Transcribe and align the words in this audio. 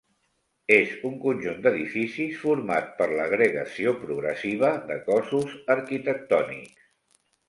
És 0.75 0.93
un 1.09 1.17
conjunt 1.25 1.57
d'edificis 1.65 2.39
format 2.45 2.87
per 3.01 3.07
l'agregació 3.11 3.93
progressiva 4.05 4.71
de 4.93 4.97
cossos 5.11 5.53
arquitectònics. 5.75 6.81